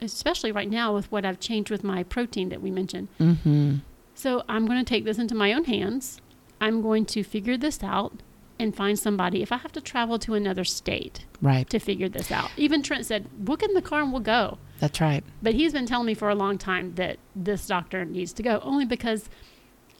especially 0.00 0.52
right 0.52 0.68
now 0.68 0.94
with 0.94 1.10
what 1.10 1.24
I've 1.24 1.40
changed 1.40 1.70
with 1.70 1.84
my 1.84 2.02
protein 2.02 2.48
that 2.48 2.60
we 2.60 2.70
mentioned. 2.70 3.08
Mm-hmm. 3.20 3.76
So 4.14 4.42
I'm 4.48 4.66
going 4.66 4.78
to 4.78 4.84
take 4.84 5.04
this 5.04 5.18
into 5.18 5.34
my 5.34 5.52
own 5.52 5.64
hands. 5.64 6.20
I'm 6.60 6.82
going 6.82 7.04
to 7.06 7.22
figure 7.22 7.56
this 7.56 7.82
out 7.82 8.12
and 8.58 8.74
find 8.74 8.98
somebody. 8.98 9.42
If 9.42 9.50
I 9.52 9.56
have 9.58 9.72
to 9.72 9.80
travel 9.80 10.18
to 10.20 10.34
another 10.34 10.64
state, 10.64 11.24
right, 11.42 11.68
to 11.70 11.78
figure 11.78 12.08
this 12.08 12.30
out. 12.30 12.50
Even 12.56 12.82
Trent 12.82 13.06
said, 13.06 13.44
"Book 13.44 13.62
in 13.62 13.74
the 13.74 13.82
car 13.82 14.02
and 14.02 14.12
we'll 14.12 14.20
go." 14.20 14.58
That's 14.78 15.00
right. 15.00 15.24
But 15.42 15.54
he's 15.54 15.72
been 15.72 15.86
telling 15.86 16.06
me 16.06 16.14
for 16.14 16.28
a 16.28 16.34
long 16.34 16.58
time 16.58 16.94
that 16.94 17.18
this 17.34 17.66
doctor 17.66 18.04
needs 18.04 18.32
to 18.34 18.42
go, 18.42 18.60
only 18.62 18.84
because 18.84 19.28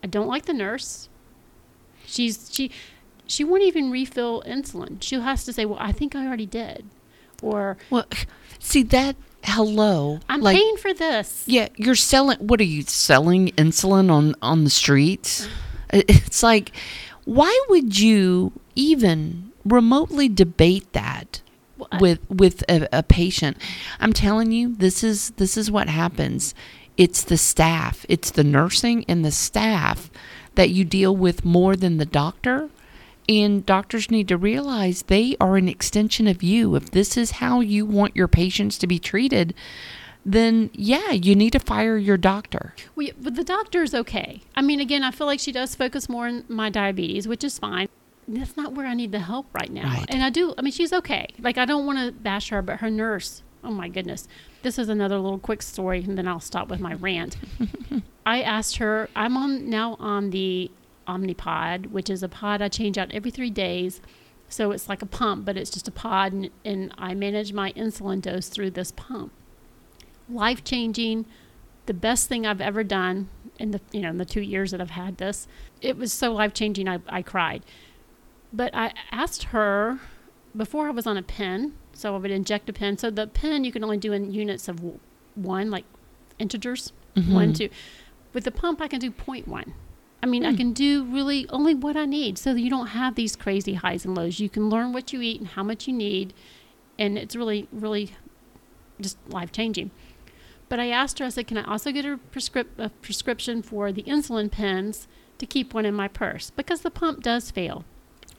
I 0.03 0.07
don't 0.07 0.29
like 0.29 0.47
the 0.47 0.53
nurse. 0.53 1.09
She's 2.07 2.49
she 2.53 2.71
she 3.27 3.43
won't 3.43 3.63
even 3.63 3.91
refill 3.91 4.43
insulin. 4.43 5.03
She 5.03 5.19
has 5.19 5.45
to 5.45 5.53
say, 5.53 5.65
"Well, 5.65 5.79
I 5.81 5.93
think 5.93 6.15
I 6.15 6.27
already 6.27 6.47
did." 6.47 6.87
Or 7.45 7.77
well 7.91 8.07
see 8.59 8.83
that 8.83 9.17
hello 9.43 10.19
i'm 10.29 10.41
like, 10.41 10.57
paying 10.57 10.77
for 10.79 10.95
this. 10.95 11.45
Yeah 11.47 11.69
you're 11.77 11.95
selling 11.95 12.39
what 12.39 12.61
are 12.61 12.65
you 12.65 12.83
selling 12.83 13.49
insulin 13.51 14.11
on 14.11 14.35
on 14.43 14.65
the 14.65 14.71
streets? 14.71 15.49
It's 15.93 16.43
like 16.43 16.73
why 17.25 17.57
would 17.69 17.99
you 17.99 18.53
even 18.75 19.53
remotely 19.65 20.29
debate 20.29 20.93
that 20.93 21.41
well, 21.79 21.89
with 22.01 22.19
with 22.31 22.65
a, 22.69 22.89
a 22.93 23.03
patient? 23.03 23.59
I'm 24.01 24.13
telling 24.13 24.51
you 24.51 24.75
this 24.75 25.05
is 25.05 25.31
this 25.37 25.57
is 25.57 25.71
what 25.71 25.89
happens. 25.89 26.55
It's 26.97 27.23
the 27.23 27.37
staff 27.37 28.07
it's 28.09 28.31
the 28.31 28.45
nursing 28.45 29.05
and 29.09 29.25
the 29.25 29.31
staff 29.31 30.11
that 30.55 30.71
you 30.71 30.85
deal 30.85 31.15
with 31.15 31.45
more 31.45 31.77
than 31.77 31.99
the 31.99 32.07
doctor 32.07 32.71
and 33.29 33.65
doctors 33.65 34.11
need 34.11 34.29
to 34.29 34.37
realize 34.37 35.03
they 35.03 35.37
are 35.41 35.57
an 35.57 35.69
extension 35.69 36.27
of 36.27 36.43
you. 36.43 36.75
If 36.75 36.91
this 36.91 37.17
is 37.17 37.33
how 37.33 37.61
you 37.61 37.87
want 37.87 38.17
your 38.17 38.29
patients 38.29 38.79
to 38.79 38.87
be 38.87 38.99
treated, 38.99 39.55
then 40.25 40.71
yeah, 40.73 41.11
you 41.11 41.35
need 41.35 41.53
to 41.53 41.61
fire 41.61 41.97
your 41.97 42.17
doctor. 42.17 42.75
We, 42.95 43.13
but 43.13 43.35
the 43.35 43.45
doctor 43.45 43.83
is 43.83 43.95
okay. 43.95 44.43
I 44.55 44.63
mean, 44.63 44.81
again, 44.81 45.03
I 45.03 45.11
feel 45.11 45.27
like 45.27 45.41
she 45.41 45.53
does 45.53 45.75
focus 45.75 46.09
more 46.09 46.27
on 46.27 46.45
my 46.49 46.71
diabetes, 46.71 47.29
which 47.29 47.45
is 47.45 47.59
fine. 47.59 47.89
That's 48.27 48.57
not 48.57 48.73
where 48.73 48.87
I 48.87 48.95
need 48.95 49.13
the 49.13 49.21
help 49.21 49.47
right 49.53 49.71
now. 49.71 49.85
Right. 49.85 50.07
And 50.09 50.23
I 50.23 50.31
do, 50.31 50.55
I 50.57 50.63
mean, 50.63 50.73
she's 50.73 50.93
okay. 50.95 51.27
Like, 51.39 51.59
I 51.59 51.67
don't 51.67 51.85
want 51.85 51.99
to 51.99 52.13
bash 52.13 52.49
her, 52.49 52.63
but 52.63 52.81
her 52.81 52.89
nurse, 52.89 53.43
oh 53.63 53.71
my 53.71 53.89
goodness. 53.89 54.27
This 54.63 54.79
is 54.79 54.89
another 54.89 55.19
little 55.19 55.39
quick 55.39 55.61
story, 55.61 56.03
and 56.03 56.17
then 56.17 56.27
I'll 56.27 56.41
stop 56.41 56.69
with 56.69 56.81
my 56.81 56.95
rant. 56.95 57.37
I 58.27 58.41
asked 58.41 58.79
her, 58.79 59.11
I'm 59.15 59.37
on 59.37 59.69
now 59.69 59.97
on 60.01 60.31
the 60.31 60.71
Omnipod, 61.07 61.87
which 61.91 62.09
is 62.11 62.23
a 62.23 62.29
pod 62.29 62.63
I 62.63 62.69
change 62.69 62.99
out 62.99 63.11
every 63.13 63.31
three 63.31 63.51
days. 63.51 64.01
So 64.49 64.71
it's 64.73 64.89
like 64.89 65.03
a 65.03 65.07
pump, 65.07 65.45
but 65.45 65.57
it's 65.57 65.71
just 65.71 65.89
a 65.89 65.91
pod, 65.91 66.33
and, 66.33 66.51
and 66.65 66.93
I 66.99 67.15
manage 67.15 67.53
my 67.53 67.73
insulin 67.73 68.21
dose 68.21 68.49
through 68.49 68.71
this 68.73 68.93
pump. 68.93 69.33
life 70.29 70.63
changing, 70.65 71.27
the 71.87 71.95
best 71.95 72.29
thing 72.29 72.47
I've 72.47 72.61
ever 72.61 72.83
done 72.85 73.29
in 73.59 73.71
the 73.71 73.81
you 73.93 74.01
know 74.01 74.11
in 74.11 74.19
the 74.19 74.25
two 74.25 74.41
years 74.41 74.71
that 74.71 74.81
I've 74.81 74.91
had 74.91 75.19
this. 75.19 75.47
It 75.81 75.97
was 75.97 76.13
so 76.13 76.33
life 76.33 76.55
changing. 76.55 76.89
I, 76.89 76.99
I 77.09 77.23
cried. 77.23 77.63
But 78.53 78.75
I 78.75 78.93
asked 79.11 79.45
her 79.45 79.99
before 80.57 80.87
I 80.87 80.91
was 80.91 81.07
on 81.07 81.17
a 81.17 81.23
pen, 81.23 81.75
so 81.93 82.15
I 82.15 82.19
would 82.19 82.31
inject 82.31 82.69
a 82.69 82.73
pen. 82.73 82.97
So 82.99 83.11
the 83.11 83.27
pen 83.27 83.65
you 83.65 83.73
can 83.73 83.83
only 83.83 83.97
do 83.99 84.13
in 84.13 84.31
units 84.33 84.69
of 84.69 84.81
one, 85.35 85.71
like 85.71 85.85
integers, 86.39 86.93
Mm-hmm. 87.17 87.33
one, 87.35 87.53
two. 87.53 87.69
With 88.33 88.43
the 88.45 88.51
pump, 88.51 88.81
I 88.81 88.89
can 88.89 88.99
do 88.99 89.11
0.1. 89.13 89.73
I 90.25 90.27
mean, 90.27 90.47
I 90.47 90.53
Hmm. 90.53 90.57
can 90.57 90.73
do 90.73 91.05
really 91.05 91.47
only 91.51 91.75
what 91.75 91.99
I 91.99 92.07
need 92.07 92.39
so 92.39 92.55
that 92.55 92.61
you 92.61 92.71
don't 92.71 92.87
have 92.89 93.15
these 93.15 93.37
crazy 93.37 93.75
highs 93.75 94.07
and 94.07 94.17
lows. 94.17 94.41
You 94.41 94.49
can 94.49 94.71
learn 94.71 94.95
what 94.95 95.13
you 95.13 95.21
eat 95.21 95.39
and 95.39 95.49
how 95.51 95.63
much 95.63 95.87
you 95.87 95.93
need. 95.93 96.33
And 96.99 97.19
it's 97.19 97.37
really, 97.37 97.69
really 97.71 98.13
just 98.99 99.19
life 99.29 99.53
changing. 99.53 99.91
But 100.71 100.81
I 100.81 100.89
asked 100.89 101.19
her, 101.19 101.27
I 101.27 101.29
said, 101.29 101.47
can 101.47 101.59
I 101.59 101.65
also 101.65 101.93
get 101.93 102.07
a, 102.07 102.19
prescrip- 102.33 102.79
a 102.79 102.89
prescription 102.89 103.61
for 103.61 103.93
the 103.93 104.03
insulin 104.05 104.51
pens 104.51 105.07
to 105.37 105.45
keep 105.45 105.75
one 105.75 105.85
in 105.85 105.95
my 105.95 106.09
purse? 106.09 106.49
Because 106.49 106.81
the 106.81 106.91
pump 106.91 107.23
does 107.23 107.51
fail. 107.51 107.85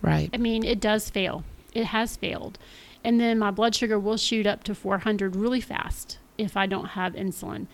Right. 0.01 0.31
I 0.33 0.37
mean, 0.37 0.63
it 0.65 0.79
does 0.81 1.11
fail. 1.11 1.43
It 1.75 1.85
has 1.85 2.17
failed. 2.17 2.57
And 3.03 3.19
then 3.19 3.37
my 3.37 3.51
blood 3.51 3.75
sugar 3.75 3.99
will 3.99 4.17
shoot 4.17 4.47
up 4.47 4.63
to 4.63 4.73
400 4.73 5.35
really 5.35 5.61
fast 5.61 6.17
if 6.35 6.57
I 6.57 6.65
don't 6.65 6.89
have 6.97 7.13
insulin. 7.13 7.67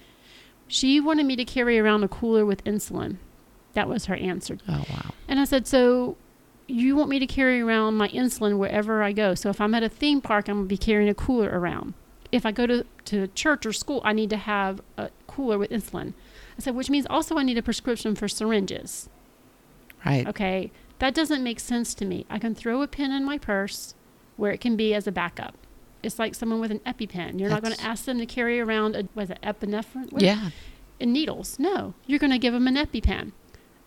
She 0.67 0.99
wanted 0.99 1.25
me 1.25 1.37
to 1.37 1.45
carry 1.45 1.79
around 1.79 2.03
a 2.03 2.09
cooler 2.09 2.45
with 2.45 2.61
insulin. 2.65 3.15
That 3.73 3.87
was 3.87 4.05
her 4.05 4.15
answer. 4.15 4.57
Oh 4.67 4.83
wow. 4.89 5.11
And 5.27 5.39
I 5.39 5.45
said, 5.45 5.67
So 5.67 6.17
you 6.67 6.95
want 6.95 7.09
me 7.09 7.19
to 7.19 7.27
carry 7.27 7.61
around 7.61 7.95
my 7.95 8.07
insulin 8.09 8.57
wherever 8.57 9.03
I 9.03 9.11
go? 9.11 9.33
So 9.35 9.49
if 9.49 9.59
I'm 9.61 9.73
at 9.75 9.83
a 9.83 9.89
theme 9.89 10.21
park, 10.21 10.47
I'm 10.47 10.55
going 10.55 10.65
to 10.65 10.69
be 10.69 10.77
carrying 10.77 11.09
a 11.09 11.13
cooler 11.13 11.49
around. 11.49 11.93
If 12.31 12.45
I 12.45 12.51
go 12.51 12.65
to, 12.65 12.85
to 13.05 13.27
church 13.27 13.65
or 13.65 13.73
school, 13.73 14.01
I 14.05 14.13
need 14.13 14.29
to 14.29 14.37
have 14.37 14.79
a 14.97 15.09
cooler 15.27 15.57
with 15.57 15.69
insulin. 15.71 16.13
I 16.57 16.61
said, 16.61 16.75
Which 16.75 16.89
means 16.89 17.05
also 17.09 17.37
I 17.37 17.43
need 17.43 17.57
a 17.57 17.61
prescription 17.63 18.15
for 18.15 18.27
syringes. 18.27 19.09
Right. 20.05 20.27
Okay, 20.27 20.71
that 20.99 21.13
doesn't 21.13 21.43
make 21.43 21.59
sense 21.59 21.93
to 21.95 22.05
me. 22.05 22.25
I 22.29 22.39
can 22.39 22.55
throw 22.55 22.81
a 22.81 22.87
pen 22.87 23.11
in 23.11 23.23
my 23.23 23.37
purse 23.37 23.93
where 24.37 24.51
it 24.51 24.59
can 24.61 24.75
be 24.75 24.93
as 24.93 25.07
a 25.07 25.11
backup. 25.11 25.55
It's 26.03 26.17
like 26.17 26.33
someone 26.33 26.59
with 26.59 26.71
an 26.71 26.79
EpiPen. 26.79 27.39
You're 27.39 27.49
not 27.49 27.61
going 27.61 27.75
to 27.75 27.83
ask 27.83 28.05
them 28.05 28.17
to 28.17 28.25
carry 28.25 28.59
around 28.59 28.95
a 28.95 29.07
was 29.13 29.29
it 29.29 29.39
epinephrine? 29.43 30.11
What- 30.11 30.23
Yeah. 30.23 30.49
And 30.99 31.13
needles. 31.13 31.57
No, 31.59 31.93
you're 32.07 32.19
going 32.19 32.31
to 32.31 32.37
give 32.39 32.53
them 32.53 32.67
an 32.67 32.75
EpiPen. 32.75 33.31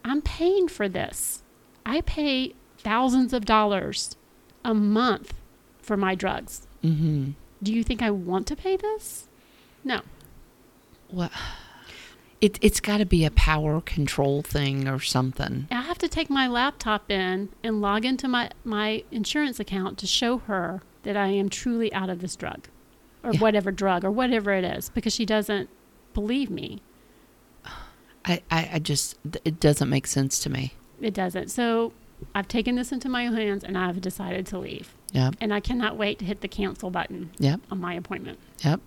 I'm 0.04 0.20
paying 0.22 0.68
for 0.68 0.88
this. 0.88 1.42
I 1.86 2.00
pay 2.02 2.54
thousands 2.78 3.32
of 3.32 3.44
dollars 3.44 4.16
a 4.64 4.74
month 4.74 5.34
for 5.80 5.96
my 5.96 6.14
drugs. 6.14 6.66
Mm-hmm. 6.82 7.30
Do 7.62 7.72
you 7.72 7.82
think 7.82 8.02
I 8.02 8.10
want 8.10 8.46
to 8.48 8.56
pay 8.56 8.76
this? 8.76 9.28
No. 9.82 10.00
Well, 11.10 11.30
it 12.40 12.58
it's 12.60 12.80
got 12.80 12.98
to 12.98 13.06
be 13.06 13.24
a 13.24 13.30
power 13.30 13.80
control 13.80 14.42
thing 14.42 14.86
or 14.88 15.00
something. 15.00 15.66
I 15.70 15.82
have 15.82 15.98
to 15.98 16.08
take 16.08 16.28
my 16.28 16.46
laptop 16.46 17.10
in 17.10 17.48
and 17.62 17.80
log 17.80 18.04
into 18.04 18.28
my, 18.28 18.50
my 18.64 19.04
insurance 19.10 19.58
account 19.60 19.98
to 19.98 20.06
show 20.06 20.38
her 20.38 20.82
that 21.04 21.16
I 21.16 21.28
am 21.28 21.48
truly 21.48 21.92
out 21.94 22.10
of 22.10 22.20
this 22.20 22.36
drug 22.36 22.68
or 23.22 23.32
Yeah. 23.32 23.40
whatever 23.40 23.70
drug 23.70 24.04
or 24.04 24.10
whatever 24.10 24.52
it 24.52 24.64
is 24.64 24.90
because 24.90 25.14
she 25.14 25.24
doesn't 25.24 25.68
believe 26.12 26.50
me. 26.50 26.82
I, 28.24 28.42
I, 28.50 28.70
I 28.74 28.78
just 28.78 29.16
it 29.44 29.60
doesn't 29.60 29.88
make 29.88 30.06
sense 30.06 30.38
to 30.40 30.50
me. 30.50 30.72
It 31.00 31.14
doesn't. 31.14 31.50
So 31.50 31.92
I've 32.34 32.48
taken 32.48 32.76
this 32.76 32.92
into 32.92 33.08
my 33.08 33.26
own 33.26 33.34
hands 33.34 33.64
and 33.64 33.76
I've 33.76 34.00
decided 34.00 34.46
to 34.46 34.58
leave. 34.58 34.94
Yep. 35.12 35.36
And 35.40 35.52
I 35.52 35.60
cannot 35.60 35.96
wait 35.96 36.18
to 36.20 36.24
hit 36.24 36.40
the 36.40 36.48
cancel 36.48 36.90
button 36.90 37.30
Yep. 37.38 37.60
on 37.70 37.80
my 37.80 37.94
appointment. 37.94 38.38
Yep. 38.64 38.80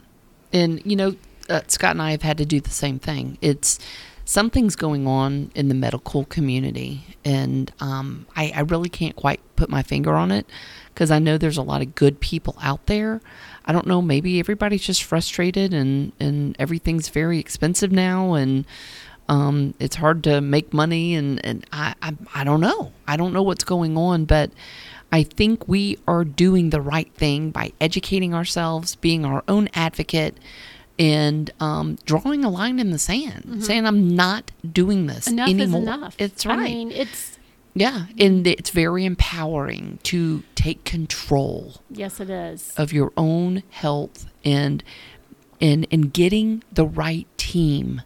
And 0.53 0.82
you 0.86 0.96
know, 0.96 1.15
uh, 1.50 1.62
Scott 1.67 1.91
and 1.91 2.01
I 2.01 2.12
have 2.12 2.22
had 2.24 2.38
to 2.39 2.46
do 2.46 2.60
the 2.60 2.70
same 2.70 3.00
thing. 3.00 3.38
It's 3.41 3.79
something's 4.25 4.75
going 4.75 5.08
on 5.08 5.51
in 5.56 5.70
the 5.70 5.75
medical 5.75 6.25
community, 6.25 7.03
and 7.24 7.72
um, 7.79 8.25
I, 8.36 8.51
I 8.56 8.60
really 8.62 8.89
can't 8.89 9.15
quite 9.15 9.39
put 9.56 9.70
my 9.70 9.84
finger 9.84 10.15
on 10.15 10.32
it 10.32 10.46
because 10.94 11.12
I 11.12 11.20
know 11.20 11.38
there's 11.38 11.58
a 11.58 11.62
lot 11.62 11.82
of 11.82 11.96
good 11.96 12.20
people 12.20 12.58
out 12.62 12.88
there. 12.88 13.22
I 13.65 13.72
don't 13.72 13.88
know. 13.88 14.01
Maybe 14.01 14.39
everybody's 14.39 14.82
just 14.86 15.03
frustrated, 15.03 15.74
and 15.74 16.12
and 16.20 16.56
everything's 16.60 17.08
very 17.10 17.39
expensive 17.39 17.91
now, 17.91 18.34
and 18.34 18.65
um, 19.29 19.74
it's 19.79 19.96
hard 19.96 20.24
to 20.25 20.41
make 20.41 20.74
money, 20.74 21.15
and 21.15 21.43
and 21.46 21.65
I, 21.72 21.93
I 22.01 22.13
I 22.36 22.43
don't 22.43 22.62
know. 22.62 22.91
I 23.07 23.17
don't 23.17 23.34
know 23.34 23.43
what's 23.43 23.63
going 23.63 23.98
on, 23.98 24.25
but. 24.25 24.51
I 25.10 25.24
think 25.24 25.69
we 25.69 25.98
are 26.05 26.25
doing 26.25 26.69
the 26.72 26.81
right 26.81 27.10
thing 27.13 27.51
by 27.51 27.72
educating 27.79 28.34
ourselves, 28.34 28.98
being 28.98 29.24
our 29.24 29.41
own 29.48 29.69
advocate, 29.74 30.38
and 31.00 31.50
um, 31.62 31.98
drawing 32.05 32.43
a 32.43 32.50
line 32.50 32.77
in 32.77 32.89
the 32.91 33.00
sand, 33.00 33.63
saying, 33.63 33.86
I'm 33.86 34.10
not 34.17 34.51
doing 34.69 35.07
this 35.07 35.27
Enough 35.27 35.48
anymore. 35.48 35.79
is 35.79 35.88
enough. 35.88 36.15
It's 36.19 36.46
right. 36.46 36.60
I 36.60 36.63
mean, 36.63 36.91
it's, 36.91 37.39
yeah. 37.74 38.07
And 38.19 38.46
it's 38.46 38.69
very 38.72 39.05
empowering 39.05 40.00
to 40.03 40.43
take 40.55 40.84
control 40.84 41.75
yes, 41.89 42.19
it 42.19 42.29
is. 42.29 42.74
of 42.75 42.91
your 42.91 43.13
own 43.15 43.63
health 43.69 44.25
and 44.43 44.84
and 45.62 45.88
and 45.89 46.12
getting 46.12 46.63
the 46.72 46.86
right 46.86 47.27
team 47.38 48.01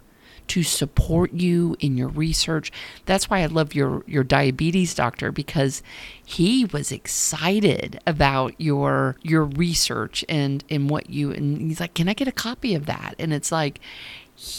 to 0.52 0.64
support 0.64 1.32
you 1.34 1.76
in 1.80 1.98
your 1.98 2.08
research. 2.10 2.72
That's 3.06 3.30
why 3.30 3.40
I 3.42 3.46
love 3.48 3.74
your 3.74 4.04
your 4.08 4.24
diabetes 4.24 4.94
doctor 4.96 5.32
because 5.32 5.82
he 6.26 6.66
was 6.66 6.92
excited 6.92 8.00
about 8.06 8.54
your 8.60 9.16
your 9.22 9.46
research 9.46 10.26
and 10.28 10.64
and 10.70 10.90
what 10.90 11.10
you 11.10 11.32
and 11.32 11.60
he's 11.62 11.80
like, 11.80 11.94
"Can 11.94 12.10
I 12.10 12.14
get 12.14 12.28
a 12.28 12.32
copy 12.34 12.76
of 12.76 12.86
that?" 12.88 13.16
And 13.20 13.32
it's 13.34 13.52
like, 13.52 13.80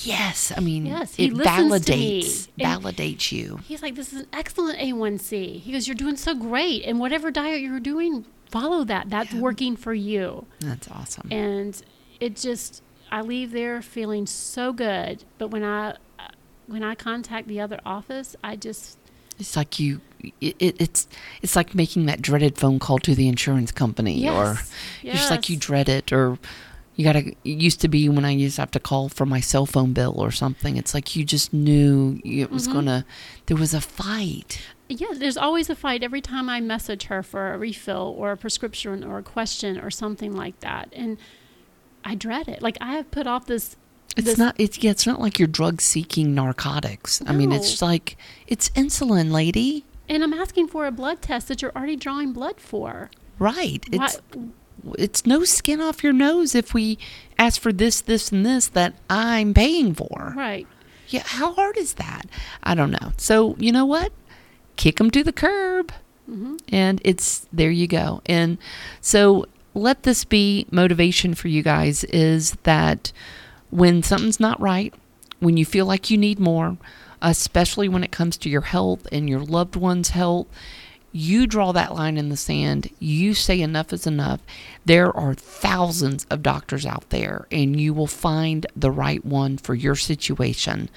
"Yes, 0.02 0.52
I 0.56 0.60
mean, 0.60 0.86
Yes, 0.86 1.14
he 1.16 1.26
it 1.26 1.32
listens 1.32 1.84
to 1.86 1.92
me. 1.92 2.22
validates 2.22 2.48
validates 2.58 3.32
you." 3.32 3.60
He's 3.66 3.82
like, 3.82 3.94
this 3.94 4.12
is 4.12 4.20
an 4.20 4.26
excellent 4.32 4.78
A1C. 4.78 5.60
He 5.60 5.72
goes, 5.72 5.86
you're 5.88 5.94
doing 5.94 6.16
so 6.16 6.34
great. 6.34 6.84
And 6.84 6.98
whatever 7.00 7.30
diet 7.30 7.60
you're 7.60 7.80
doing, 7.80 8.24
follow 8.50 8.84
that. 8.84 9.10
That's 9.10 9.34
working 9.34 9.76
for 9.76 9.92
you. 9.94 10.46
That's 10.60 10.88
awesome. 10.88 11.28
and 11.30 11.80
it 12.20 12.36
just 12.36 12.82
I 13.12 13.20
leave 13.20 13.52
there 13.52 13.80
feeling 13.82 14.26
so 14.26 14.72
good. 14.72 15.24
But 15.38 15.48
when 15.48 15.62
I 15.62 15.96
when 16.66 16.82
I 16.82 16.94
contact 16.94 17.46
the 17.46 17.60
other 17.60 17.80
office, 17.84 18.34
I 18.42 18.56
just 18.56 18.98
It's 19.38 19.56
like 19.56 19.78
you, 19.78 20.00
it, 20.40 20.56
it, 20.58 20.76
it's 20.80 21.06
it's 21.42 21.54
like 21.54 21.74
making 21.74 22.06
that 22.06 22.22
dreaded 22.22 22.56
phone 22.58 22.78
call 22.78 22.98
to 23.00 23.14
the 23.14 23.28
insurance 23.28 23.70
company, 23.72 24.26
or 24.28 24.58
Yes, 25.02 25.18
just 25.18 25.30
like 25.30 25.48
you 25.48 25.56
dread 25.56 25.88
it, 25.88 26.12
or 26.12 26.38
you 26.96 27.04
gotta. 27.04 27.20
It 27.44 27.58
used 27.68 27.80
to 27.82 27.88
be 27.88 28.08
when 28.08 28.24
I 28.24 28.30
used 28.30 28.56
to 28.56 28.62
have 28.62 28.70
to 28.72 28.80
call 28.80 29.08
for 29.08 29.26
my 29.26 29.40
cell 29.40 29.66
phone 29.66 29.92
bill 29.92 30.14
or 30.18 30.30
something. 30.30 30.76
It's 30.76 30.94
like 30.94 31.14
you 31.16 31.24
just 31.24 31.52
knew 31.52 32.20
it 32.24 32.50
was 32.50 32.64
Mm-hmm. 32.64 32.72
gonna. 32.74 33.04
There 33.46 33.56
was 33.56 33.74
a 33.74 33.80
fight. 33.80 34.60
yeah. 34.88 35.08
There's 35.14 35.36
always 35.36 35.68
a 35.70 35.74
fight 35.74 36.02
every 36.02 36.20
time 36.20 36.48
I 36.48 36.60
message 36.60 37.04
her 37.04 37.22
for 37.22 37.52
a 37.54 37.58
refill 37.58 38.14
or 38.16 38.32
a 38.32 38.36
prescription 38.36 39.02
or 39.04 39.18
a 39.18 39.22
question 39.22 39.78
or 39.78 39.90
something 39.90 40.34
like 40.36 40.60
that, 40.60 40.88
and 40.94 41.18
I 42.04 42.14
dread 42.14 42.48
it. 42.48 42.62
Like 42.62 42.78
I 42.80 42.94
have 42.94 43.10
put 43.10 43.26
off 43.26 43.46
this. 43.46 43.76
It's 44.16 44.26
this, 44.26 44.38
not. 44.38 44.54
It's 44.58 44.78
yeah. 44.82 44.90
It's 44.90 45.06
not 45.06 45.20
like 45.20 45.38
you're 45.38 45.48
drug 45.48 45.80
seeking 45.80 46.34
narcotics. 46.34 47.22
I 47.26 47.32
mean, 47.32 47.52
it's 47.52 47.80
like 47.80 48.16
it's 48.46 48.68
insulin, 48.70 49.30
lady. 49.30 49.84
and 50.08 50.22
I'm 50.22 50.32
asking 50.34 50.68
for 50.68 50.86
a 50.86 50.90
blood 50.90 51.22
test 51.22 51.48
that 51.48 51.62
you're 51.62 51.72
already 51.74 51.96
drawing 51.96 52.32
blood 52.32 52.60
for. 52.60 53.10
Right. 53.38 53.84
Why- 53.90 54.04
It's 54.06 54.20
it's 54.98 55.26
no 55.26 55.44
skin 55.44 55.80
off 55.80 56.02
your 56.02 56.12
nose 56.12 56.54
if 56.56 56.74
we 56.74 56.98
ask 57.38 57.60
for 57.60 57.72
this, 57.72 58.00
this, 58.00 58.32
and 58.32 58.44
this 58.44 58.66
that 58.68 58.94
I'm 59.08 59.54
paying 59.54 59.94
for. 59.94 60.34
Right. 60.36 60.66
Yeah, 61.08 61.22
how 61.24 61.52
hard 61.52 61.76
is 61.76 61.94
that? 61.94 62.22
I 62.64 62.74
don't 62.74 62.90
know. 62.90 63.12
So, 63.16 63.54
you 63.58 63.70
know 63.70 63.86
what? 63.86 64.12
Kick 64.76 64.96
them 64.96 65.10
to 65.12 65.22
the 65.22 65.32
curb. 65.32 65.92
hmm 66.26 66.56
And 66.70 67.00
it's 67.04 67.46
there 67.52 67.70
you 67.70 67.86
go. 67.86 68.22
And 68.26 68.58
so 69.00 69.46
let 69.74 70.02
this 70.02 70.24
be 70.24 70.66
motivation 70.70 71.34
for 71.34 71.48
you 71.48 71.62
guys 71.62 72.04
is 72.04 72.52
that 72.62 73.12
when 73.70 74.02
something's 74.02 74.40
not 74.40 74.60
right, 74.60 74.92
when 75.40 75.56
you 75.56 75.64
feel 75.64 75.86
like 75.86 76.10
you 76.10 76.18
need 76.18 76.38
more, 76.38 76.76
especially 77.20 77.88
when 77.88 78.04
it 78.04 78.12
comes 78.12 78.36
to 78.36 78.50
your 78.50 78.62
health 78.62 79.06
and 79.10 79.28
your 79.28 79.40
loved 79.40 79.76
one's 79.76 80.10
health, 80.10 80.46
you 81.12 81.46
draw 81.46 81.72
that 81.72 81.94
line 81.94 82.16
in 82.16 82.30
the 82.30 82.36
sand. 82.36 82.90
You 82.98 83.34
say 83.34 83.60
enough 83.60 83.92
is 83.92 84.06
enough. 84.06 84.40
There 84.84 85.14
are 85.14 85.34
thousands 85.34 86.26
of 86.30 86.42
doctors 86.42 86.86
out 86.86 87.08
there, 87.10 87.46
and 87.50 87.78
you 87.78 87.92
will 87.92 88.06
find 88.06 88.66
the 88.74 88.90
right 88.90 89.24
one 89.24 89.58
for 89.58 89.74
your 89.74 89.94
situation. 89.94 90.88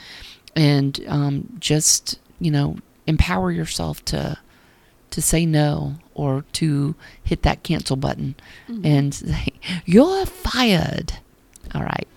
And 0.56 1.04
um, 1.08 1.58
just, 1.60 2.18
you 2.40 2.50
know, 2.50 2.78
empower 3.08 3.52
yourself 3.52 4.04
to 4.06 4.38
to 5.16 5.22
say 5.22 5.46
no 5.46 5.96
or 6.14 6.44
to 6.52 6.94
hit 7.24 7.44
that 7.44 7.64
cancel 7.64 7.96
button 7.96 8.36
mm-hmm. 8.68 8.86
and 8.86 9.16
say, 9.16 9.48
You're 9.86 10.26
fired. 10.26 11.14
All 11.74 11.84
right. 11.84 12.08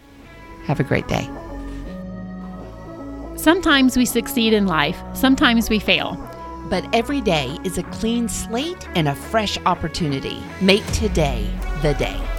Have 0.65 0.81
a 0.81 0.85
great 0.85 1.07
day. 1.07 1.31
Sometimes 3.37 3.97
we 3.97 4.05
succeed 4.05 4.53
in 4.53 4.67
life. 4.67 5.01
Sometimes 5.15 5.71
we 5.71 5.79
fail. 5.79 6.17
But 6.69 6.93
every 6.93 7.21
day 7.21 7.57
is 7.65 7.79
a 7.79 7.85
clean 7.85 8.29
slate 8.29 8.89
and 8.97 9.07
a 9.07 9.15
fresh 9.15 9.57
opportunity. 9.59 10.43
Make 10.61 10.85
today 10.93 11.49
the 11.83 11.95
day. 11.95 12.38